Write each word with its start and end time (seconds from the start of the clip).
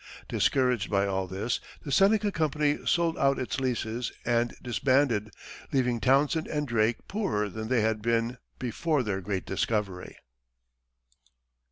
Discouraged 0.27 0.89
by 0.89 1.05
all 1.05 1.27
this, 1.27 1.59
the 1.83 1.91
Seneca 1.91 2.31
Company 2.31 2.79
sold 2.87 3.19
out 3.19 3.37
its 3.37 3.59
leases 3.59 4.11
and 4.25 4.51
disbanded, 4.59 5.29
leaving 5.71 5.99
Townsend 5.99 6.47
and 6.47 6.67
Drake 6.67 7.07
poorer 7.07 7.49
than 7.49 7.67
they 7.67 7.81
had 7.81 8.01
been 8.01 8.39
before 8.57 9.03
their 9.03 9.21
great 9.21 9.45
discovery. 9.45 10.17